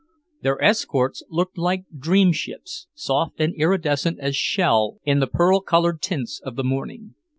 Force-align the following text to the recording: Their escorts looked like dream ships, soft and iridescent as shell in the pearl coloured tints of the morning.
Their 0.41 0.59
escorts 0.63 1.21
looked 1.29 1.59
like 1.59 1.85
dream 1.95 2.31
ships, 2.31 2.87
soft 2.95 3.39
and 3.39 3.53
iridescent 3.53 4.17
as 4.19 4.35
shell 4.35 4.97
in 5.03 5.19
the 5.19 5.27
pearl 5.27 5.59
coloured 5.59 6.01
tints 6.01 6.41
of 6.43 6.55
the 6.55 6.63
morning. 6.63 7.13